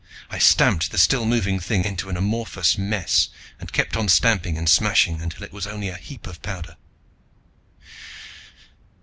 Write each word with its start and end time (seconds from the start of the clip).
I 0.31 0.39
stamped 0.39 0.89
the 0.89 0.97
still 0.97 1.27
moving 1.27 1.59
thing 1.59 1.83
into 1.85 2.09
an 2.09 2.17
amorphous 2.17 2.75
mess 2.75 3.29
and 3.59 3.71
kept 3.71 3.95
on 3.95 4.07
stamping 4.09 4.57
and 4.57 4.67
smashing 4.67 5.21
until 5.21 5.43
it 5.43 5.53
was 5.53 5.67
only 5.67 5.89
a 5.89 5.95
heap 5.95 6.25
of 6.25 6.41
powder. 6.41 6.75